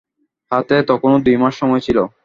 [0.51, 1.97] হাতে তখনো দুই মাস সময় ছিল।